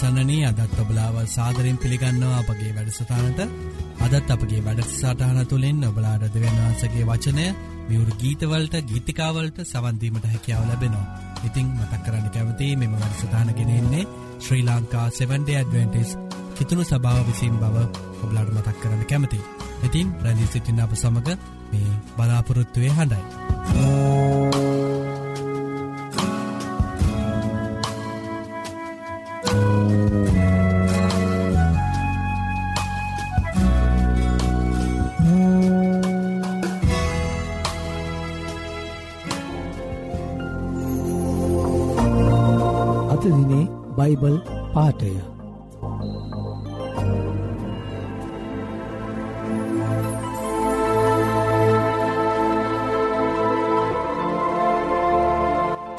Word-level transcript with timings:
ඉතින් 0.00 0.08
අසන්නනී 0.08 0.44
අදත් 0.46 0.78
ඔබලාව 0.80 1.16
සාදරෙන් 1.26 1.76
පිළිගන්නවා 1.76 2.38
අපගේ 2.40 2.72
වැඩසටානට 2.76 3.40
අදත් 4.06 4.30
අපගේ 4.30 4.60
වැඩසටාන 4.60 5.40
තුළින් 5.46 5.84
ඔබලාට 5.84 6.24
දෙවන්වහන්සගේ 6.26 7.04
වචනය 7.04 7.44
මියවරු 7.88 8.12
ගීතවලට 8.14 8.74
ගීතිකාවලට 8.82 9.58
සවන්දීමට 9.62 10.24
හැකියාව 10.24 10.64
ලැබෙනවා. 10.64 11.06
ඉතිං 11.44 11.66
මතක් 11.74 12.00
කරන්න 12.04 12.30
කැමති 12.30 12.76
මෙම 12.76 12.92
වැඩසටානගෙනෙන්නේ 12.94 14.08
ශ්‍රී 14.38 14.64
ලංකා 14.64 15.06
7ඩ 15.10 15.48
ඇඩවෙන්ටිස් 15.52 16.16
කිතුුණු 16.56 16.84
සභාව 16.84 17.26
විසින් 17.26 17.54
බව 17.56 17.76
ඔබලාට 18.22 18.54
මතක් 18.54 18.76
කරන්න 18.78 19.04
කැමති. 19.06 19.40
ඉතින් 19.84 20.14
ප්‍රැදිී 20.14 20.52
සිටින්න 20.52 20.80
අප 20.80 20.94
සමඟ 20.94 21.36
මේ 21.70 21.98
බලාපොරොත්තුවේ 22.16 22.92
හඬයි. 22.92 23.24
අතදිනේ 23.70 24.49
බයිබල් 44.10 44.36
පාටය 44.74 45.10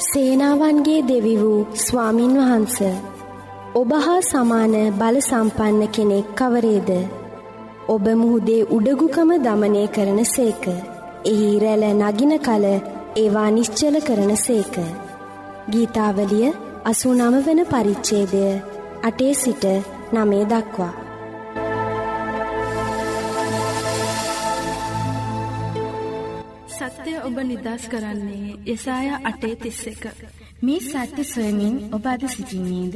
සේනාවන්ගේ 0.06 1.02
දෙවි 1.02 1.36
වූ 1.42 1.60
ස්වාමින් 1.76 2.34
වහන්ස 2.40 2.78
ඔබ 3.76 3.92
හා 3.98 4.22
සමාන 4.22 4.76
බල 4.98 5.20
සම්පන්න 5.20 5.84
කෙනෙක් 5.88 6.28
කවරේද? 6.36 6.90
ඔබ 7.88 8.06
මුහුදේ 8.16 8.68
උඩගුකම 8.72 9.32
දමනය 9.38 9.86
කරන 9.88 10.20
සේක. 10.26 10.66
එහි 11.26 11.48
රැල 11.60 11.86
නගින 11.94 12.34
කල 12.40 12.66
ඒවා 13.16 13.50
නිශ්චල 13.50 13.96
කරන 14.00 14.36
සේක. 14.38 14.76
ගීතාවලිය 15.72 16.52
අසූනම 16.82 17.36
වන 17.38 17.60
පරිච්චේදය 17.66 18.44
අටේ 19.04 19.34
සිට 19.36 19.64
නමේ 20.12 20.46
දක්වා 20.46 20.94
සත්‍යය 26.72 27.18
ඔබ 27.20 27.38
නිදස් 27.44 27.84
කරන්නේ 27.88 28.58
යසාය 28.68 29.08
අටේ 29.24 29.56
තිස්ස 29.56 29.84
එක. 29.88 30.04
මේ 30.62 30.80
සත්‍ය 30.82 31.24
සොයමින් 31.26 31.76
ඔබ 31.92 32.06
අද 32.06 32.24
සිසිින්නේද? 32.28 32.96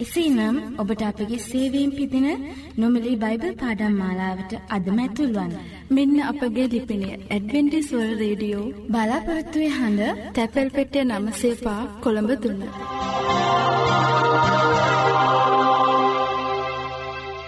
එසේනම් 0.00 0.56
ඔබට 0.78 1.02
අපගේ 1.02 1.38
සේවීම් 1.40 1.90
පිදින 1.90 2.28
නොමලි 2.76 3.12
බයිබල් 3.16 3.52
පාඩම් 3.54 3.94
මාලාවට 3.94 4.52
අදමැතුල්වන්. 4.68 5.52
මෙන්න 5.90 6.16
අපගේ 6.22 6.66
ලිපිනේ 6.66 7.20
ඇඩවෙන්ටිස්වල් 7.28 8.10
රේඩියෝ 8.22 8.64
බලාපොරත්තුවේ 8.88 9.70
හඬ 9.70 10.22
තැපැල් 10.34 10.70
පෙටිය 10.70 11.04
නමසේපා 11.04 11.80
කොළඹ 12.02 12.30
දුන්න. 12.42 12.62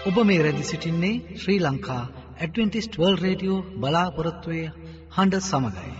ඔබ 0.08 0.16
මේ 0.24 0.42
රැදි 0.42 0.64
සිටින්නේ 0.64 1.22
Sri 1.36 1.60
Lanka 1.60 2.02
Adventist 2.38 3.00
world 3.00 3.16
radio 3.18 3.64
බලාපොරොත්තුවය 3.80 4.62
හඬ 5.16 5.42
සමඟයි. 5.42 5.92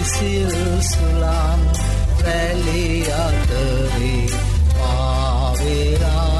සිසිල් 0.00 0.54
සුලම් 0.82 1.60
රැලි 2.24 2.86
අතරේ 3.18 4.26
පාවෙලා. 4.70 6.38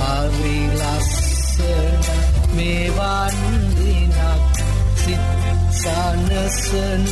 හරි 0.00 0.60
ලස්සන 0.78 2.02
මෙවන් 2.56 3.38
දිනක් 3.76 4.16
සිත් 4.96 5.24
සනසන 5.74 7.04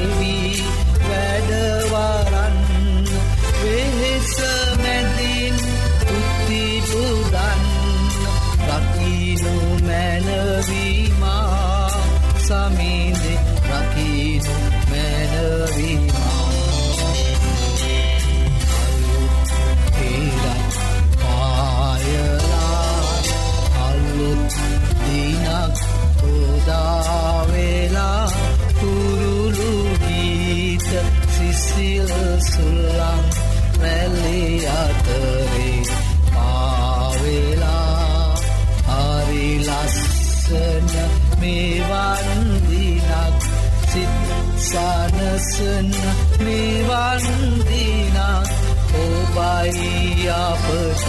මෙවන් 41.42 42.40
දිනක් 42.64 43.38
සිත් 43.84 44.32
සනසන 44.62 45.92
මෙවන් 46.40 47.24
දිනක් 47.62 48.50
ඔබයි 48.96 50.28
අපට 50.38 51.04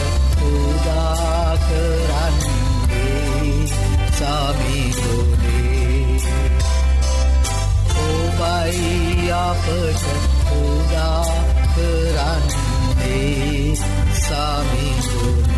උදා 0.50 1.50
කරන්නේ 1.66 3.66
සමිදුනේ 4.18 6.20
ඔබයි 8.04 9.32
අපට 9.40 10.04
උදා 10.60 11.26
කරන්නේ 11.76 13.76
සමිදුනේ 14.18 15.53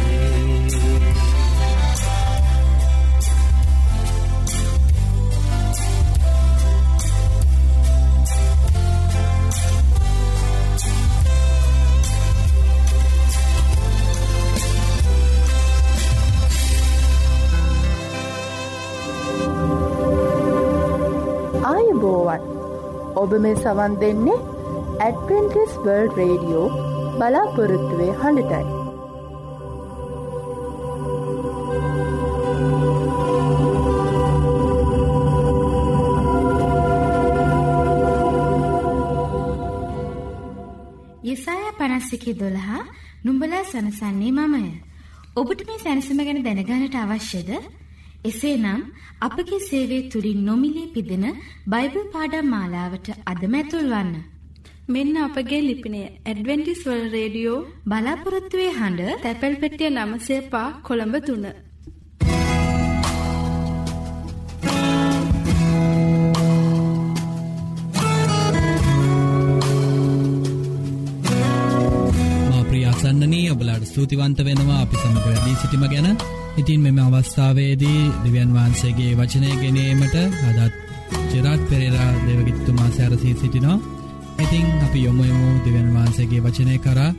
ආයුබෝවන් 21.95 22.41
ඔබ 23.15 23.31
මේ 23.39 23.55
සවන් 23.55 23.93
දෙන්නේ 24.01 24.39
ඇඩවෙන්ටිස් 24.99 25.73
වර්ල්ඩ් 25.77 26.17
රේඩියෝ 26.19 26.67
බලාපොරොත්තුවේ 27.19 28.11
හඬටයි. 28.13 28.65
යෙසායා 41.23 41.77
පනස්සිකි 41.79 42.35
දොළහා 42.35 42.83
නුඹලා 43.23 43.63
සනසන්නේ 43.65 44.33
මමය. 44.33 44.65
ඔබට 45.35 45.65
මේ 45.67 45.79
සැනසම 45.79 46.19
ගැන 46.19 46.43
දැනගානට 46.43 46.95
අවශ්‍යද? 46.97 47.51
එසේනම් 48.25 48.81
අපගේ 49.21 49.59
සේවය 49.61 49.99
තුළින් 50.09 50.39
නොමිලේ 50.45 50.93
පිදෙන 50.93 51.25
බයිබල් 51.67 52.05
පාඩම් 52.13 52.47
මාලාවට 52.47 53.07
අදම 53.25 53.53
ඇතුල්වන්න. 53.55 54.15
මෙන්න 54.87 55.15
අපගේ 55.17 55.61
ලිපිනය 55.61 56.01
ඇඩවෙන්ටිස් 56.03 56.81
වල් 56.85 57.05
රේඩියෝ 57.11 57.59
බලාපොරොත්තුවේ 57.85 58.71
හඬ 58.71 59.21
තැපැල් 59.21 59.55
පෙටිය 59.57 59.89
නමසේ 59.91 60.41
පා 60.51 60.67
කොළඹ 60.83 61.15
තුන්න. 61.27 61.47
ප්‍රියාසන්නනී 72.69 73.45
ඔබලාට 73.51 73.85
ස්තුතිවන්ත 73.85 74.39
වෙනවා 74.43 74.81
අපි 74.81 74.95
සමඟ 74.97 75.23
වැඩී 75.25 75.55
සිටිම 75.55 75.85
ගැන 75.87 76.17
ඉතින් 76.57 76.81
මෙම 76.81 76.99
අවස්ථාවේදී 76.99 78.01
දෙවියන් 78.23 78.51
වහන්සේගේ 78.53 79.11
වචනය 79.15 79.51
ගෙනීමට 79.57 80.15
අදත් 80.19 80.73
චෙරාත් 81.29 81.61
පෙරේරා 81.69 82.11
දෙවගිත්තුමා 82.23 82.89
සැරසී 82.91 83.35
සිටිනවා 83.35 83.79
ඉතිං 84.39 84.65
අපි 84.81 84.99
යොමුයමු 85.01 85.49
දෙවන් 85.63 85.89
වහන්සේගේ 85.93 86.41
වචනය 86.41 86.77
කරා 86.79 87.11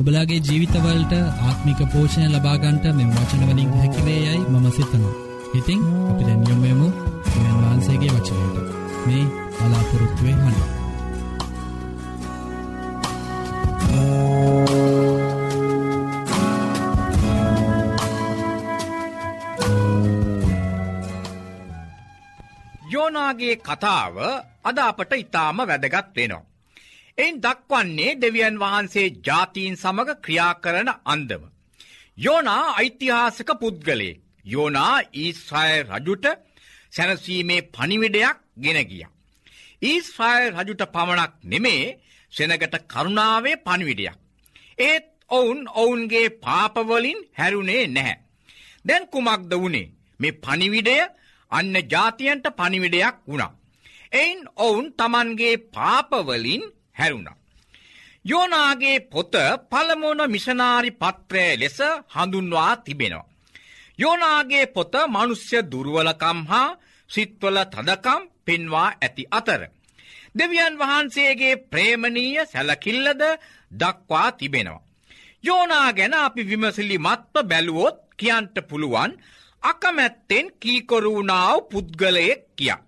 ඔබලාගේ 0.00 0.40
ජීවිතවලට 0.40 1.12
ආත්මික 1.42 1.80
පෝෂණය 1.88 2.26
ලබාගන්ට 2.28 2.84
මෙම 2.92 3.10
වචනවලින් 3.12 3.70
හැකිවේ 3.72 4.20
යයි 4.20 4.40
මම 4.42 4.66
සිතනවා. 4.70 5.14
ඉතිං 5.54 5.80
අපි 6.10 6.22
දැන් 6.24 6.42
යොමුයමු 6.44 6.88
දෙවන් 7.32 7.58
වහන්සේගේ 7.60 8.10
වචනයට 8.10 8.56
මේ 9.06 9.24
බලාපොරොත්තුවේ 9.58 10.36
හඬ. 10.36 10.62
යෝනාගේ 23.34 23.56
කතාව 23.58 24.16
අද 24.62 24.78
අපට 24.80 25.12
ඉතාම 25.14 25.58
වැදගත් 25.60 26.08
වෙනවා. 26.16 26.44
එයින් 27.18 27.36
දක්වන්නේ 27.38 28.16
දෙවියන් 28.16 28.56
වහන්සේ 28.56 29.14
ජාතීන් 29.20 29.76
සමඟ 29.76 30.12
ක්‍රියා 30.16 30.54
කරන 30.54 30.90
අන්දම. 31.04 31.42
යෝනා 32.18 32.74
ඓතිහාසක 32.74 33.50
පුද්ගලේ 33.60 34.20
යෝනා 34.44 34.96
ඊස්්‍රය 35.14 35.72
රජුට 35.84 36.26
සැනසීමේ 36.92 37.66
පනිවිඩයක් 37.68 38.38
ගෙන 38.56 38.80
ගිය. 38.82 39.04
ඊස්්‍රයිල් 39.82 40.50
රජුට 40.56 40.82
පමණක් 40.86 41.32
නෙමේ 41.44 41.96
සෙනගට 42.32 42.76
කරුණාවේ 42.84 43.56
පනිවිඩයක්. 43.58 44.18
ඒත් 44.78 45.06
ඔවුන් 45.30 45.60
ඔවුන්ගේ 45.74 46.28
පාපවලින් 46.36 47.20
හැරුණේ 47.32 47.84
නැහැ. 47.88 48.16
දැන් 48.84 49.04
කුමක්ද 49.06 49.52
වුණේ 49.54 49.92
මේ 50.20 50.38
පනිවිඩය 50.38 50.96
අන්න 51.54 51.74
ජාතියන්ට 51.92 52.46
පනිවිඩයක් 52.52 53.16
වුණා. 53.28 53.52
එයින් 54.12 54.40
ඔවුන් 54.58 54.86
තමන්ගේ 54.92 55.56
පාපවලින් 55.68 56.62
හැරුණා. 56.98 57.36
යෝනාගේ 58.24 58.98
පොත 59.02 59.34
පළමුුණ 59.70 60.22
මිෂනාරි 60.28 60.90
පත්‍රය 60.92 61.44
ලෙස 61.56 61.78
හඳුන්වා 62.08 62.72
තිබෙනවා. 62.78 63.30
යෝනාගේ 63.98 64.66
පොත 64.68 64.94
මනුස්්‍ය 65.08 65.58
දුරුවලකම් 65.72 66.38
හා 66.46 66.76
සිත්වල 67.10 67.58
තදකම් 67.64 68.22
පෙන්වා 68.44 68.88
ඇති 68.96 69.24
අතර. 69.30 69.62
දෙවියන් 70.34 70.78
වහන්සේගේ 70.80 71.60
ප්‍රේමණීය 71.64 72.46
සැලකිල්ලද 72.46 73.22
දක්වා 73.72 74.28
තිබෙනවා. 74.32 74.84
යෝනා 75.44 75.92
ගැන 75.92 76.14
අපි 76.16 76.42
විමසිලි 76.42 76.98
මත්ව 76.98 77.44
බැලුවොත් 77.44 77.98
කියන්ට 78.16 78.56
පුළුවන් 78.68 79.12
අකමැත්තෙන් 79.64 80.46
කීකොරුණාව 80.60 81.58
පුද්ගලයෙක් 81.70 82.42
කියා. 82.56 82.84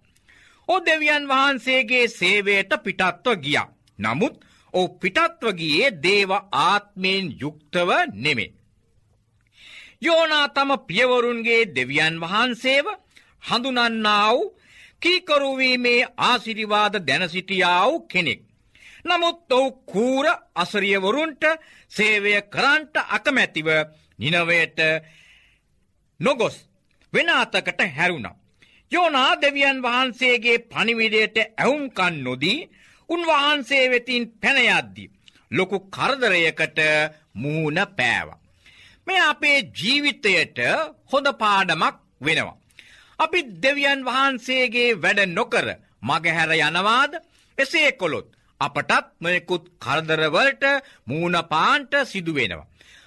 ඕ 0.69 0.81
දෙවියන් 0.81 1.25
වහන්සේගේ 1.29 2.07
සේවයට 2.11 2.73
පිටත්ව 2.85 3.37
ගිය. 3.39 3.59
නමුත් 3.99 4.35
ඕ 4.75 4.89
පිටත්ව 5.01 5.49
ගියේ 5.55 5.91
දේව 6.03 6.31
ආත්මයෙන් 6.61 7.27
යුක්තව 7.41 7.91
නෙමේ. 8.17 8.55
යෝනා 10.03 10.47
තම 10.49 10.71
පියවරුන්ගේ 10.89 11.63
දෙවියන් 11.75 12.21
වහන්සේව 12.21 12.87
හඳුනන්නාව 13.43 14.37
කීකරුවීමේ 15.03 16.09
ආසිරිවාද 16.21 16.95
දැනසිටියාව 17.07 17.93
කෙනෙක්. 18.09 18.41
නමුත් 19.05 19.53
ඔවු 19.53 19.69
කූර 19.87 20.27
අසරියවරුන්ට 20.55 21.45
සේවය 21.93 22.33
කරන්ට 22.45 22.95
අකමැතිව 23.09 23.69
නිනවයට 24.19 24.79
නොගොස් 26.21 26.57
වෙන 27.13 27.29
අතකට 27.31 27.81
හැරුණා. 27.91 28.37
යෝනා 28.93 29.41
දෙවියන් 29.43 29.79
වහන්සේගේ 29.83 30.59
පනිවිඩයට 30.65 31.37
ඇවුම්කන් 31.43 32.17
නොදී 32.25 32.69
උන්වහන්සේ 33.09 33.85
වෙතින් 33.91 34.25
පැනයද්දි. 34.35 35.05
ලොකු 35.51 35.77
කරදරයකට 35.89 36.79
මූුණ 37.35 37.81
පෑව. 37.97 38.29
මේ 39.07 39.21
අපේ 39.23 39.59
ජීවිතයට 39.75 40.59
හොඳ 41.13 41.29
පාඩමක් 41.35 41.97
වෙනවා. 42.21 42.57
අපි 43.19 43.41
දෙවියන් 43.63 44.01
වහන්සේගේ 44.05 44.89
වැඩ 44.97 45.21
නොකර 45.29 45.67
මගහැර 46.03 46.51
යනවාද 46.59 47.13
එසේ 47.59 47.91
කොළොත් 47.93 48.29
අපටත් 48.61 49.07
නොයකුත් 49.21 49.65
කරදරවලට 49.79 50.65
මූුණපාන්ට 51.05 51.93
සිදුවෙනවා. 52.05 52.67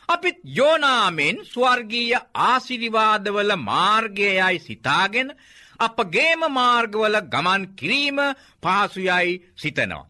අපිත් 0.09 0.37
යෝනාමෙන් 0.55 1.37
ස්වර්ගීය 1.45 2.13
ආසිරිවාදවල 2.41 3.51
මාර්ගයයි 3.61 4.59
සිතාගෙන 4.59 5.29
අපගේම 5.79 6.41
මාර්ගවල 6.51 7.17
ගමන් 7.25 7.63
කිරීම 7.75 8.19
පහසුයයි 8.63 9.35
සිතනවා. 9.55 10.07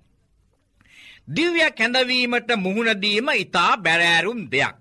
දිව්‍ය 1.27 1.65
කැඳවීමට 1.71 2.49
මුහුණදීම 2.57 3.27
ඉතා 3.35 3.71
බැරෑරුම් 3.79 4.41
දෙයක්. 4.51 4.75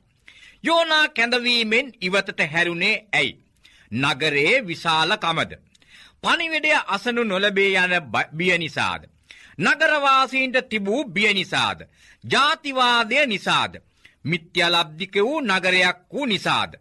යෝනා 0.64 1.06
කැඳවීමෙන් 1.10 1.92
ඉවතට 2.00 2.40
හැරුණේ 2.46 2.96
ඇයි. 3.12 3.38
නගරේ 3.92 4.54
විශාල 4.62 5.10
කමද. 5.16 5.52
පනිවිඩය 6.22 6.72
අසනු 6.88 7.22
නොලබේ 7.25 7.72
යන 7.76 7.94
බිය 8.32 8.58
නිසාද. 8.58 9.02
නගරවාසීන්ට 9.58 10.56
තිබූ 10.70 11.04
බිය 11.06 11.34
නිසාද. 11.34 11.78
ජාතිවාදය 12.25 13.26
නිසාද. 13.26 13.72
මිත්‍යලබ්ධික 14.25 15.14
වූ 15.18 15.40
නගරයක් 15.42 15.98
වූ 16.12 16.26
නිසාද. 16.26 16.72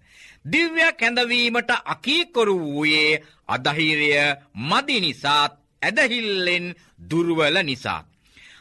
දිව්‍ය 0.46 0.82
කැඳවීමට 1.00 1.72
අකීකොරු 1.86 2.56
වූයේ 2.60 3.22
අදහිරය 3.48 4.12
මදි 4.70 4.98
නිසාත් 5.00 5.53
ඇදහිල්ලෙන් 5.82 6.75
දුර්වල 7.10 7.58
නිසා. 7.63 8.01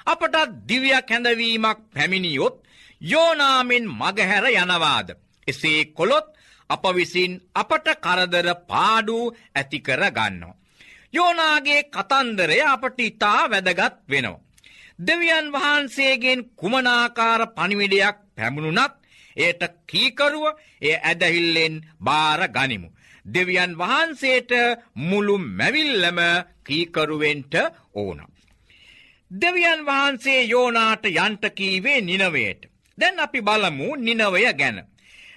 අපට 0.06 0.36
දිව්‍ය 0.68 0.90
කැඳවීමක් 1.02 1.78
පැමිණියොත් 1.94 2.56
යෝනාමෙන් 3.02 3.84
මගහැර 3.90 4.46
යනවාද. 4.54 5.08
එසේ 5.48 5.84
කොළොත් 5.86 6.26
අප 6.70 6.84
විසින් 6.94 7.32
අපට 7.54 7.86
කරදර 7.96 8.48
පාඩු 8.68 9.18
ඇතිකර 9.54 10.02
ගන්නවා. 10.10 10.58
යෝනාගේ 11.12 11.82
කතන්දරය 11.84 12.58
අපට 12.64 12.98
ඉතා 13.00 13.50
වැදගත් 13.50 13.96
වෙනවා. 14.10 14.45
දෙවියන් 14.98 15.52
වහන්සේගෙන් 15.52 16.40
කුමනාකාර 16.56 17.40
පනිවිඩයක් 17.48 18.16
පැමුණුනත් 18.36 18.94
ඒට 19.36 19.62
කීකරුව 19.86 20.44
එය 20.80 20.94
ඇදහිල්ලෙන් 21.00 21.74
බාර 22.00 22.40
ගනිමු. 22.48 22.88
දෙවියන් 23.26 23.72
වහන්සේට 23.74 24.50
මුළු 24.94 25.38
මැවිල්ලම 25.38 26.18
කීකරුවෙන්ට 26.64 27.54
ඕන. 27.94 28.20
දෙවියන් 29.30 29.86
වහන්සේ 29.86 30.40
යෝනාට 30.44 31.04
යන්ටකීවේ 31.06 32.00
නිනවයට. 32.00 32.60
දැන් 32.98 33.20
අපි 33.20 33.40
බලමු 33.42 33.88
නිනවය 33.98 34.52
ගැන. 34.52 34.78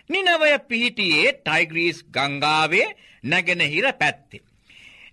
නිනවය 0.09 0.51
පිහිටියේ 0.59 1.33
ටයිග්‍රීස් 1.35 1.99
ගංගාවේ 2.05 2.95
නැගෙනහිර 3.23 3.87
පැත්තේ. 3.93 4.45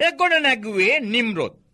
එ 0.01 0.13
ගොඩ 0.13 0.35
නැගුවේ 0.41 1.01
නිම්රොත්. 1.03 1.66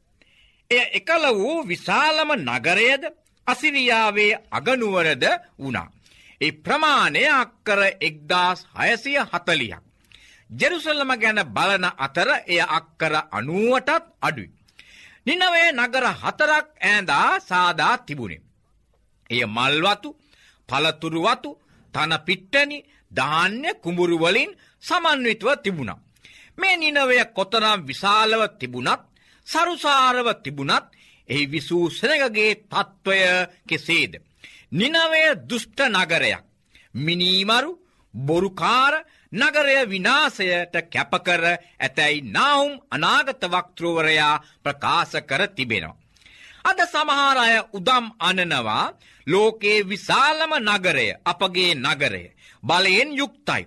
එය 0.73 0.81
එකල 0.93 1.25
වූ 1.35 1.59
විශාලම 1.65 2.31
නගරයද 2.39 3.03
අසිරියාවේ 3.47 4.33
අගනුවරද 4.51 5.25
වුණා. 5.59 5.89
ඒ 6.41 6.53
ප්‍රමාණය 6.59 7.23
අක්කර 7.35 7.81
එක්දාස් 8.01 8.59
හයසිය 8.77 9.19
හතලියක්. 9.23 9.83
ජෙරුසල්ලම 10.51 11.11
ගැන 11.17 11.41
බලන 11.49 11.85
අතර 11.99 12.29
එය 12.47 12.61
අක්කර 12.71 13.13
අනුවටත් 13.31 14.05
අඩුයි. 14.21 14.51
නිනවේ 15.27 15.69
නගර 15.73 16.07
හතරක් 16.15 16.67
ඈඳා 16.81 17.41
සාදා 17.41 17.95
තිබුණේ. 17.99 18.43
එය 19.31 19.43
මල්වතු 19.49 20.09
පලතුරුවතු 20.69 21.51
තන 21.95 22.13
පිට්ටනි 22.27 22.79
ධාන්‍ය 23.13 23.71
කුඹුරුවලින් 23.83 24.51
සමන්විතව 24.83 25.49
තිබුණා. 25.57 26.03
මේ 26.59 26.77
නිනවය 26.77 27.17
කොතරම් 27.35 27.81
විශාලව 27.83 28.43
තිබුණත් 28.59 29.12
සරුසාරව 29.47 30.27
තිබුණත් 30.37 30.87
එහි 31.29 31.47
විසූ 31.47 31.91
සෙනගගේ 31.91 32.55
තත්ත්වය 32.65 33.21
කෙසේද. 33.65 34.13
නිනවය 34.73 35.23
දුෂ්ට 35.41 35.81
නගරයක්. 35.89 36.45
මිනීමරු 36.97 37.73
බොරුකාර 38.15 38.95
නගරය 39.33 39.77
විනාසයට 39.87 40.75
කැපකර 40.85 41.43
ඇතැයි 41.79 42.21
නාවුම් 42.29 42.73
අනාගත 42.91 43.43
වක්තෘවරයා 43.45 44.43
ප්‍රකාශ 44.63 45.17
කර 45.23 45.43
තිබෙනවා. 45.49 46.01
අද 46.65 46.79
සමහාරය 46.85 47.55
උදම් 47.73 48.07
අනනවා 48.21 48.93
ලෝකයේ 49.27 49.85
විශාලම 49.85 50.53
නගරය 50.61 51.09
අපගේ 51.25 51.75
නගරය 51.77 52.25
බලයෙන් 52.63 53.11
යුක්තයි. 53.13 53.63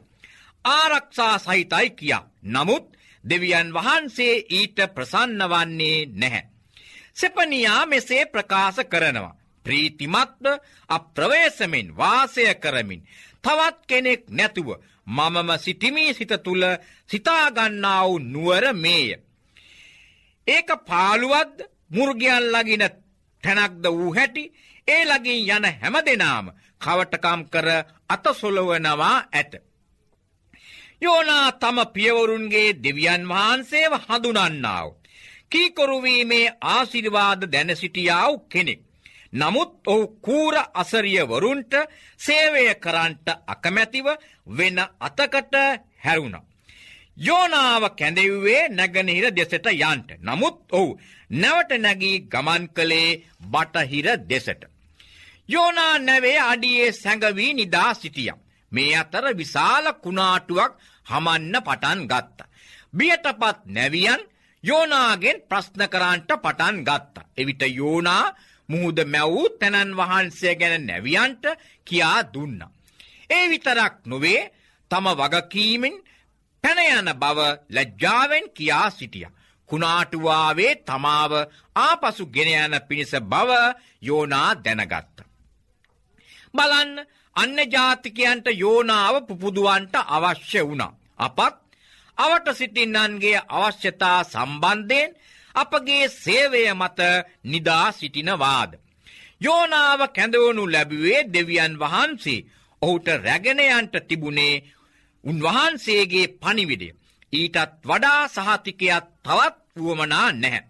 ආරක්ෂා 0.65 1.35
සහිතයි 1.39 1.89
කියා. 1.89 2.27
නමුත් 2.45 2.85
දෙවියන් 3.25 3.73
වහන්සේ 3.73 4.35
ඊට 4.49 4.77
ප්‍රසන්න 4.95 5.41
වන්නේ 5.45 6.05
නැහැ. 6.13 6.43
සෙපනියා 7.13 7.85
මෙසේ 7.85 8.25
ප්‍රකාශ 8.25 8.81
කරනවා. 8.85 9.37
ප්‍රීතිමත්ව 9.65 10.45
අප්‍රවේශමෙන් 10.89 11.87
වාසය 11.97 12.43
කරමින් 12.55 13.01
තවත් 13.43 13.77
කෙනෙක් 13.87 14.23
නැතුව 14.29 14.69
මමම 15.07 15.49
සිටිමී 15.57 16.13
සිත 16.13 16.33
තුළ 16.43 16.63
සිතාගන්නාව 17.09 18.11
නුවර 18.23 18.65
මේය. 18.75 19.09
ඒක 20.47 20.69
පාළුවද්ද 20.87 21.57
මුර්ගයන් 21.89 22.45
ලගින 22.53 22.83
තැනක්ද 23.43 23.85
වූ 23.89 24.13
හැටි 24.13 24.43
ඒ 24.87 25.03
ලගින් 25.05 25.41
යන 25.47 25.65
හැම 25.73 25.95
දෙනාම 26.05 26.45
කවටකම් 26.81 27.41
කර 27.45 27.67
අතසොලවනවා 28.09 29.17
ඇත. 29.31 29.53
යෝනා 31.01 31.51
තම 31.53 31.77
පියවරුන්ගේ 31.93 32.69
දෙවියන් 32.83 33.23
වහන්සේව 33.27 33.93
හඳුනන්නාව. 33.99 34.89
කීකොරුවීමේ 35.51 36.55
ආසිරිවාද 36.69 37.41
දැනසිටියාව 37.53 38.33
කෙනෙක්. 38.49 38.81
නමුත් 39.33 39.73
ඔහු 39.85 40.03
කූර 40.19 40.55
අසරියවරුන්ට 40.73 41.73
සේවය 42.19 42.65
කරන්ට 42.75 43.27
අකමැතිව 43.47 44.07
වෙන 44.47 44.77
අතකට 45.01 45.55
හැරුණ. 45.97 46.37
යෝනාව 47.17 47.83
කැඳෙව්වේ 47.91 48.69
නැගනහිර 48.69 49.25
දෙසට 49.31 49.67
යන්ට. 49.73 50.09
නමුත් 50.19 50.57
ඔහු 50.71 50.97
නැවට 51.31 51.71
නැගී 51.77 52.17
ගමන් 52.31 52.63
කළේ 52.69 53.21
බටහිර 53.43 54.07
දෙසට. 54.29 54.61
යෝනා 55.49 55.99
නැවේ 55.99 56.39
අඩියේ 56.41 56.91
සැඟවී 56.93 57.53
නිදා 57.53 57.93
සිටියම්. 57.93 58.44
මේ 58.71 58.95
අතර 58.95 59.25
විශාල 59.33 59.85
කුණාටුවක් 59.95 60.71
හමන්න 61.05 61.55
පටන් 61.61 62.01
ගත්ත. 62.07 62.39
බියටපත් 62.93 63.59
නැවියන් 63.67 64.21
යෝනාගෙන් 64.63 65.37
ප්‍රශ්න 65.49 65.81
කරන්ට 65.87 66.31
පටන් 66.37 66.77
ගත්ත. 66.83 67.15
එවිට 67.37 67.63
යෝනා 67.71 68.33
මුහුද 68.69 68.99
මැවූ 69.05 69.49
තැනන් 69.51 69.91
වහන්සේ 69.93 70.55
ගැන 70.55 70.87
නැවියන්ට 70.87 71.45
කියා 71.87 72.19
දුන්න. 72.33 72.59
ඒ 73.29 73.45
විතරක් 73.49 73.95
නොවේ 74.05 74.41
තම 74.91 75.05
වගකීමෙන් 75.13 75.95
පැනයන 76.63 77.09
බව 77.15 77.39
ලැජ්ජාවෙන් 77.69 78.45
කියා 78.49 78.89
සිටිය. 78.89 79.27
කුණාටුවාවේ 79.69 80.73
තමාව 80.77 81.33
ආපසු 81.77 82.23
ගෙනයන 82.27 82.73
පිණිස 82.87 83.13
බව 83.23 83.51
යෝනා 84.01 84.49
දැනගත්ත. 84.55 85.17
බලන්න 86.53 86.91
අන්න 87.35 87.57
ජාතිකයන්ට 87.67 88.47
යෝනාව 88.55 89.15
පුපුදුවන්ට 89.27 89.95
අවශ්‍ය 90.07 90.61
වුණා. 90.61 90.95
අපත් 91.17 91.55
අවට 92.17 92.47
සිටින්නන්ගේ 92.53 93.39
අවශ්‍යතා 93.51 94.19
සම්බන්ධයෙන් 94.23 95.15
අපගේ 95.55 96.05
සේවය 96.13 96.61
මත 96.73 96.99
නිදා 97.43 97.87
සිටිනවාද. 97.91 98.71
යෝනාව 99.41 100.01
කැඳවනු 100.09 100.63
ලැබුවේ 100.65 101.27
දෙවියන් 101.27 101.73
වහන්සේ 101.75 102.45
ඔහුට 102.81 103.07
රැගෙනයන්ට 103.19 103.95
තිබුණේ 104.07 104.63
උන්වහන්සේගේ 105.23 106.33
පනිවිඩය. 106.35 106.89
ඊටත් 107.33 107.71
වඩා 107.83 108.21
සහතිකයක් 108.27 109.05
තවත් 109.23 109.55
වුවමනා 109.77 110.29
නැහැ. 110.33 110.63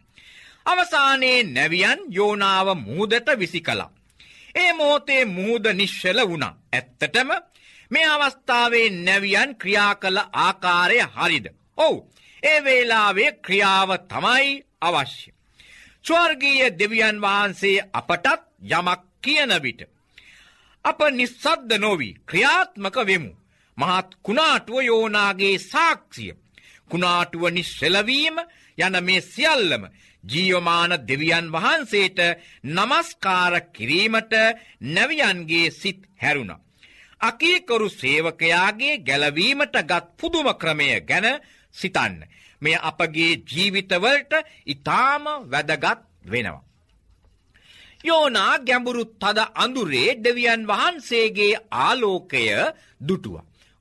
අවසානයේ 0.66 1.40
නැවියන් 1.46 2.00
යෝනාව 2.10 2.68
මුහදට 2.78 3.28
විසි 3.38 3.62
කලා. 3.62 3.95
ඒ 4.56 4.72
මෝතේ 4.74 5.26
මුහුද 5.28 5.66
නිශ්ෂල 5.74 6.20
වුණා. 6.30 6.54
ඇත්තටම 6.74 7.30
මේ 7.92 8.08
අවස්ථාවේ 8.08 8.90
නැවියන් 8.90 9.52
ක්‍රියා 9.56 9.94
කළ 9.96 10.20
ආකාරය 10.36 11.00
හරිද. 11.16 11.46
ඔවු 11.78 11.98
ඒ 12.44 12.60
වේලාවේ 12.64 13.32
ක්‍රියාව 13.46 13.90
තමයි 14.10 14.52
අවශ්‍ය. 14.82 15.30
ස්වර්ගීය 16.06 16.70
දෙවියන් 16.80 17.22
වහන්සේ 17.22 17.86
අපටත් 17.94 18.28
යමක් 18.72 19.02
කියන 19.22 19.52
විට. 19.64 19.82
අප 20.86 21.00
නිස්සද්ද 21.12 21.70
නොවී 21.80 22.18
ක්‍රියාත්මක 22.26 22.96
වෙමු. 23.08 23.32
මහත් 23.78 24.10
කුණාටුව 24.24 24.80
යෝනාගේ 24.82 25.58
සාක්ෂිය. 25.62 26.34
කුණාටුව 26.90 27.44
නිශ්සෙලවීම 27.50 28.38
යන 28.78 28.96
මේ 29.04 29.22
සියල්ලම 29.24 29.84
ජීවමාන 30.26 30.92
දෙවියන් 31.08 31.48
වහන්සේට 31.52 32.20
නමස්කාර 32.66 33.54
කිරීමට 33.70 34.34
නැවියන්ගේ 34.88 35.72
සිත් 35.72 36.02
හැරුණ. 36.18 36.52
අකීකරු 37.22 37.90
සේවකයාගේ 37.92 38.96
ගැලවීමට 39.00 39.76
ගත් 39.84 40.06
පුදුම 40.18 40.48
ක්‍රමය 40.56 40.90
ගැන 41.02 41.28
සිතන්න. 41.76 42.16
මෙය 42.62 42.76
අපගේ 42.82 43.42
ජීවිතවලට 43.46 44.34
ඉතාම 44.66 45.24
වැදගත් 45.46 46.00
වෙනවා. 46.26 46.66
යෝනා 48.04 48.54
ගැඹුරු 48.60 49.04
තද 49.16 49.40
අඳුරේ 49.56 50.10
දෙවියන් 50.18 50.62
වහන්සේගේ 50.68 51.62
ආලෝකය 51.80 52.46
දුටුව. 53.02 53.36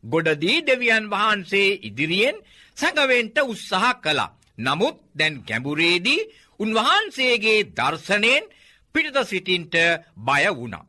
ගොඩදී 0.04 0.58
දෙවියන් 0.62 1.04
වහන්සේ 1.10 1.78
ඉදිරියෙන් 1.82 2.36
සැඟවෙන්ට 2.76 3.36
උත්සාහ 3.42 3.94
කළා. 3.96 4.34
නමුත් 4.58 4.96
දැන් 5.14 5.34
ගැඹුරේදී 5.48 6.26
උන්වහන්සේගේ 6.60 7.60
දර්ශනයෙන් 7.72 8.44
පිටත 8.94 9.16
සිටින්ට 9.24 9.74
බය 10.18 10.44
වුණා. 10.50 10.84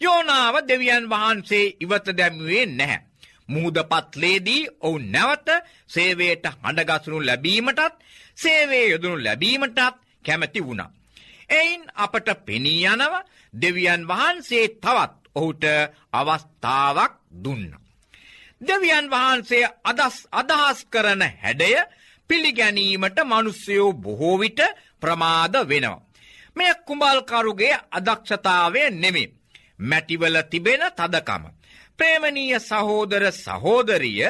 යෝනාව 0.00 0.54
දෙවියන් 0.62 1.04
වහන්සේ 1.06 1.74
ඉවත 1.80 2.06
දැම්වේ 2.12 2.66
නැහැ. 2.68 3.00
මුහදපත්ලේදී 3.48 4.62
ඔවු 4.80 4.98
නැවත 5.06 5.48
සේවයට 5.86 6.44
හඬගසනු 6.54 7.18
ලැබීමටත් 7.20 7.94
සේවේ 8.34 8.84
යොදනු 8.86 9.16
ලැබීමටත් 9.18 9.78
කැමැති 10.24 10.60
වුණා. 10.60 10.90
එයින් 11.50 11.82
අපට 11.96 12.28
පෙනී 12.46 12.86
යනව 12.86 13.14
දෙවියන් 13.54 14.02
වහන්සේ 14.08 14.66
තවත් 14.76 15.20
ඔහුට 15.34 15.64
අවස්ථාවක් 16.12 17.12
දුන්න. 17.44 17.66
දෙවියන් 18.60 19.06
වහන්සේ 19.08 19.64
අදස් 19.84 20.16
අදහස් 20.32 20.78
කරන 20.86 21.22
හැඩය 21.42 21.72
පිළිගැනීමට 22.30 23.18
මනුස්සයෝ 23.24 23.92
බොහෝවිට 23.94 24.60
ප්‍රමාද 25.00 25.54
වෙනවා. 25.64 26.00
මෙය 26.56 26.72
කුඹල්කරුගේ 26.86 27.74
අදක්ෂතාවය 27.90 28.82
නෙමේ. 28.92 29.32
මැටිවල 29.80 30.36
තිබෙන 30.44 30.82
තදකම. 30.92 31.44
ප්‍රේමණීය 31.98 32.60
සහෝදර 32.60 33.24
සහෝදරිය 33.34 34.22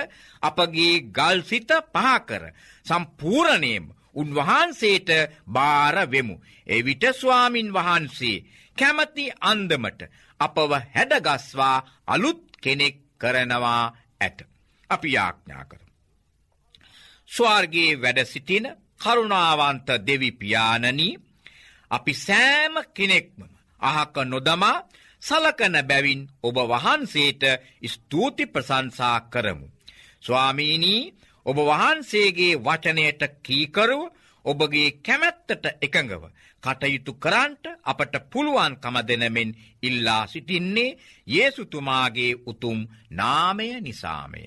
අපගේ 0.43 0.95
ගල්සිත 1.11 1.71
පහකර 1.95 2.45
සම්පූරණයම 2.87 3.85
උන්වහන්සේට 4.15 5.11
භාරවෙමු. 5.49 6.37
එවිට 6.67 7.05
ස්වාමින් 7.13 7.69
වහන්සේ 7.73 8.45
කැමති 8.77 9.25
අන්දමට 9.43 10.01
අපව 10.41 10.73
හැඩගස්වා 10.95 11.77
අලුත් 12.07 12.43
කෙනෙක් 12.63 12.97
කරනවා 13.19 13.85
ඇත. 14.21 14.39
අපි 14.91 15.09
යාඥා 15.13 15.65
කර. 15.65 15.81
ස්වාර්ගේ 17.31 17.91
වැඩ 18.03 18.21
සිටින 18.25 18.67
කරුණාවන්ත 19.01 19.89
දෙවිපානනී 20.01 21.21
අපි 21.91 22.13
සෑම 22.17 22.75
කෙනෙක්ම 22.95 23.39
අහක 23.83 24.17
නොදමා 24.25 24.77
සලකන 25.23 25.77
බැවින් 25.83 26.21
ඔබ 26.43 26.57
වහන්සේට 26.65 27.43
ස්තුති 27.87 28.45
ප්‍රසංසා 28.47 29.19
කරමු. 29.23 29.67
ස්වාමීනී 30.23 31.03
ඔබ 31.47 31.59
වහන්සේගේ 31.61 32.55
වචනයට 32.59 33.23
කීකරුව 33.43 34.03
ඔබගේ 34.45 34.91
කැමැත්තට 34.99 35.65
එකඟව 35.79 36.23
කටයුතු 36.63 37.13
කරන්ට 37.15 37.65
අපට 37.85 38.15
පුළුවන්කම 38.31 38.97
දෙනමෙන් 39.03 39.51
ඉල්ලා 39.83 40.23
සිටින්නේ 40.27 40.97
ඒසුතුමාගේ 41.35 42.33
උතුම් 42.47 42.79
නාමය 43.11 43.69
නිසාමය. 43.81 44.43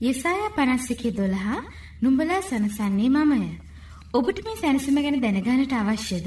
යෙසාය 0.00 0.42
පනස්සිකි 0.50 1.10
දොළහා 1.12 1.62
නුඹලා 2.02 2.40
සනසන්නේ 2.42 3.10
මමය. 3.10 3.48
ඔබට 4.14 4.38
මේ 4.44 4.56
සැනසම 4.56 4.98
ගැන 5.04 5.20
දැනගානට 5.20 5.72
අවශ්‍යද? 5.74 6.26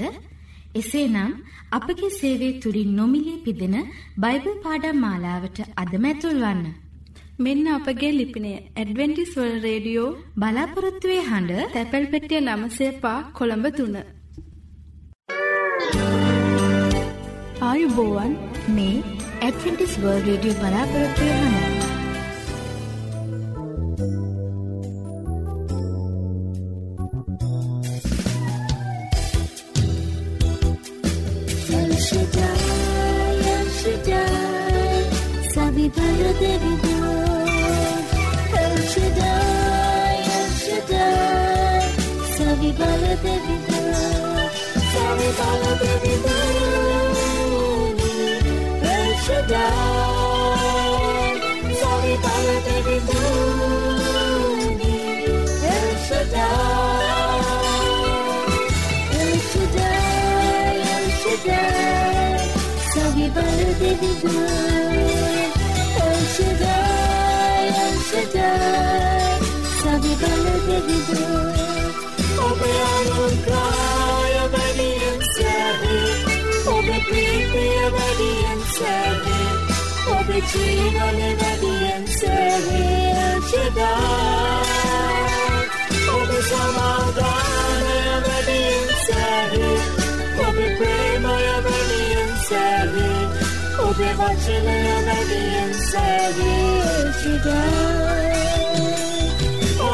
එසේනම් 0.75 1.31
අපගේ 1.71 2.09
සේවයේ 2.11 2.59
තුලින් 2.59 2.91
නොමිලේ 2.95 3.43
පිදෙන 3.45 3.75
බයිබල් 4.17 4.55
පාඩම් 4.63 4.97
මාලාවට 4.97 5.59
අදම 5.75 6.05
ඇතුල් 6.05 6.39
වන්න. 6.43 6.63
මෙන්න 7.39 7.65
අපගේ 7.67 8.11
ලිපිනය 8.11 8.51
ඇඩ්වෙන්ටිස් 8.53 9.31
වර්ල්ඩ් 9.35 9.63
රේඩියෝ 9.63 10.09
බලාපොරොත්තු 10.35 11.11
වෙ 11.11 11.19
හඬ 11.29 11.71
තැපැල් 11.73 12.07
පෙට්ටිය 12.07 12.41
900 12.41 13.13
කොළඹ 13.33 13.67
3. 13.73 14.03
ආයුබෝවන් 17.61 18.35
මේ 18.75 18.97
Adventist 19.41 19.95
world 19.97 20.27
radio 20.27 21.80
بلده 35.95 36.57
بیدار 36.57 37.49
هر 38.53 38.75
شدای 38.93 40.17
هر 40.29 40.49
شدای 40.65 41.81
سوی 42.37 42.71
بلده 42.71 43.33
بیدار 43.45 44.49
سوی 44.93 45.27
بلده 45.39 45.93
بیداری 46.03 47.31
هر 48.83 49.11
شدای 49.27 49.61
سوی 51.81 52.13
بلده 52.23 52.77
بیداری 52.85 54.01
هر 55.63 55.89
شدای 56.09 57.41
هر 59.13 59.35
شدای 59.53 60.81
هر 60.81 61.05
شدای 61.23 62.39
سوی 62.93 63.25
بلده 63.29 63.89
بیدار 63.93 64.80
cinele 80.51 81.35
vedien 81.39 82.07
serie 82.07 83.39
ce 83.49 83.63
da 83.75 83.93
Obe 86.17 86.39
samadane 86.49 87.99
vedien 88.25 88.87
serie 89.05 89.73
Obe 90.47 90.67
prema 90.79 91.35
vedien 91.65 92.31
serie 92.49 93.15
Obe 93.87 94.09
vacele 94.19 94.77
vedien 95.07 95.71
serie 95.91 97.13
ce 97.21 97.33
da 97.45 98.30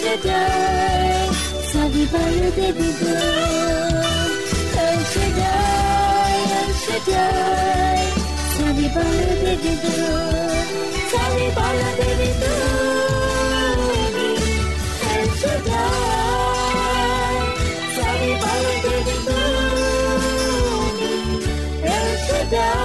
Shaddai, 0.00 1.28
Savivaya 1.72 2.48
Devido. 2.56 3.14
El 4.86 4.98
Shaddai, 5.12 6.36
El 6.60 6.70
Shaddai, 6.84 8.00
Savivaya 8.56 9.32
Devido. 9.44 9.94
Savivaya 11.12 11.90
Devido. 12.00 12.54
El 15.12 15.24
Shaddai, 15.40 16.56
Savivaya 17.96 18.74
Devido. 18.86 19.38
El 21.84 22.08
Shaddai. 22.26 22.79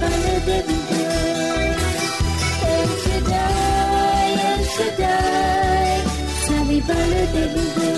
better 0.00 0.38
than 0.46 0.66
good. 0.90 1.76
El 2.72 2.88
Shaddai, 3.04 4.28
El 4.50 4.64
Shaddai, 4.74 6.02
Savi 6.46 6.80
better 6.86 7.26
than. 7.32 7.95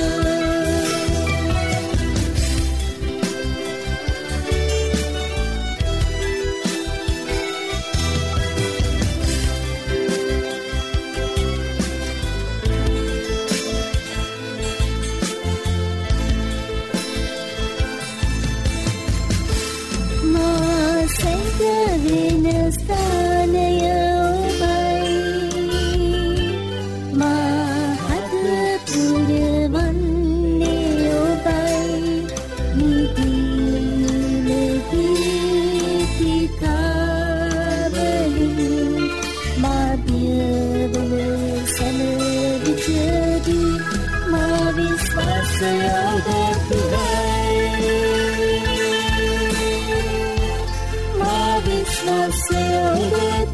විශ්වාසයෝද 52.78 53.48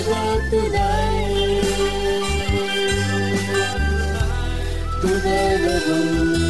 Today, 0.00 0.40
today, 0.48 1.60
today. 5.02 6.49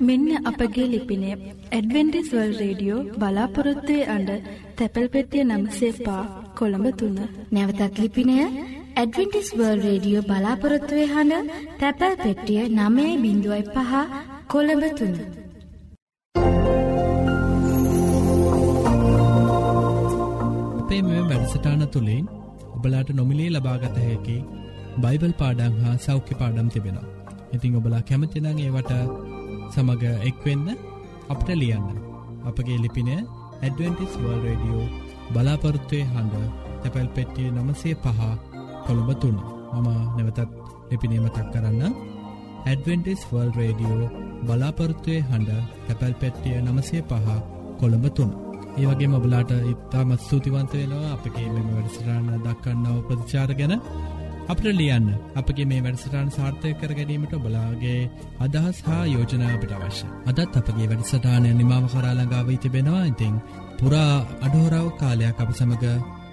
මෙන්න 0.00 0.28
අපගේ 0.50 0.86
ලිපිනය 0.92 1.30
Adventist 1.70 2.28
වල් 2.34 2.52
radio 2.60 3.00
බලාපොරොත්තුවේ 3.20 4.04
අඩ 4.14 4.30
තැපැල් 4.76 5.08
පෙටිය 5.14 5.42
නම්සේ 5.44 5.90
පා 6.06 6.22
කොළඹ 6.58 6.86
තුන්න. 7.00 7.18
නැවතත් 7.52 7.98
ලිපිනය 8.02 8.36
ඇඩවෙන්ටිස් 8.96 9.50
වර්ල් 9.58 9.82
රේඩියෝ 9.86 10.22
බලාපොරොත්තුවේ 10.22 11.08
හඬ 11.14 11.50
තැපැල් 11.80 12.16
පෙට්ටිය 12.22 12.62
නමයයි 12.70 13.20
බිඳුවයි 13.24 13.62
පහ 13.74 13.92
කොළඹ 14.52 14.84
තුන්න. 14.98 15.16
අපේ 20.80 21.02
මෙ 21.02 21.18
වැඩසටාන 21.30 21.84
තුළින් 21.88 22.24
ඔබලාට 22.76 23.12
නොමිලේ 23.12 23.50
ලබාගත 23.50 23.96
හැකි 23.98 24.38
බයිබල් 25.02 25.34
පාඩං 25.42 25.76
හා 25.82 25.96
සෞඛ්‍ය 26.06 26.34
පාඩම් 26.40 26.72
තිබෙනවා. 26.74 27.10
ඉතිං 27.52 27.76
ඔබලා 27.76 28.02
කැමතිනං 28.08 28.50
ඒවට 28.58 29.29
සමඟ 29.72 30.04
එක්වෙන්න 30.28 30.66
අපට 31.28 31.48
ලියන්න. 31.54 31.86
අපගේ 32.44 32.78
ලිපින 32.78 33.10
ඇඩවෙන්ටිස් 33.12 34.12
වර්ල් 34.16 34.44
රඩියෝ 34.46 34.86
බලාපොරත්තුවය 35.32 36.00
හඬ 36.04 36.34
තැපැල් 36.82 37.08
පෙට්ටිය 37.16 37.48
නමසේ 37.50 37.94
පහ 37.96 38.20
කොළඹ 38.86 39.10
තුන්න 39.22 39.38
මම 39.74 39.88
නැවතත් 40.16 40.40
ලිපිනීමතක් 40.90 41.46
කරන්න. 41.52 41.94
ඇඩවෙන්ටිස් 42.66 43.22
වර්ල් 43.30 43.50
රේඩියෝ 43.56 44.12
බලාපොරත්තුවය 44.46 45.18
හඬ 45.22 45.50
තැපැල් 45.86 46.14
පෙට්ටිය 46.14 46.56
නමසේ 46.60 47.02
පහ 47.02 47.28
කොළඹ 47.80 48.06
තුන්න 48.16 48.32
ඒ 48.72 48.86
වගේ 48.88 49.08
මබලාට 49.08 49.52
ඉතාමත් 49.72 50.20
ස්තුතිවන්ත 50.20 50.72
වෙනවා 50.74 51.12
අපගේ 51.12 51.48
මෙම 51.48 51.68
වැඩසටාන 51.70 52.26
දක්කන්නව 52.44 52.98
ප්‍රතිචාර 53.08 53.52
ගැන. 53.54 53.74
අපට 54.50 54.66
ලියන්න 54.72 55.08
අපගේ 55.34 55.66
මේ 55.66 55.80
වැඩසටාන් 55.80 56.30
සාර්ථය 56.30 56.70
කර 56.74 56.92
ගැනීමට 56.92 57.34
බලාගේ 57.38 57.98
අදහස් 58.40 58.78
හා 58.82 59.02
යෝජනා 59.06 59.50
අපට 59.50 59.74
අවශ්‍ය. 59.78 60.06
අදත් 60.26 60.56
අපගේ 60.60 60.88
වැඩසටානය 60.90 61.50
නිමාව 61.54 61.84
කරාලඟාව 61.92 62.48
තිබෙනවා 62.58 63.04
ඉතිං 63.06 63.34
පුරා 63.78 64.14
අඩහෝරාව 64.40 64.88
කාලයක් 64.96 65.38
අප 65.38 65.52
සමඟ 65.52 65.86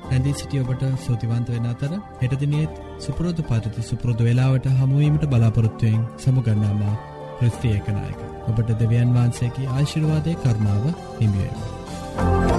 රැඳී 0.05 0.35
සිටිය 0.35 0.63
ඔබට 0.63 0.83
සූතිවන්ත 0.99 1.49
වෙන 1.49 1.67
අතර 1.67 1.93
හෙටදිනෙත් 2.21 2.81
සුපරෝධ 2.99 3.41
පරිති 3.45 3.87
සුපුරෘධ 3.89 4.23
වෙලාවට 4.23 4.69
හමුවීමට 4.75 5.25
බලාපොරොත්තුවයෙන් 5.27 6.03
සමුගන්නාම 6.17 6.85
ප්‍රස්තියකනායක 7.39 8.21
ඔබට 8.47 8.77
දෙවියන් 8.77 9.13
වහන්සේකි 9.13 9.69
ආශිර්වාදය 9.71 10.37
කරුණාව 10.37 10.85
හිමිුවේවා. 11.19 12.56